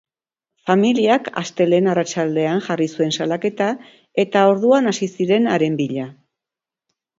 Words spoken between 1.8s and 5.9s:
arratsaldean jarri zuen salaketa, eta orduan hasi ziren haren